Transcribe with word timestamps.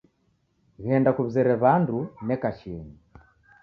Ghenda 0.83 1.09
kuw'izere 1.15 1.53
w'andu 1.63 1.97
neka 2.27 2.49
chienyi 2.57 2.95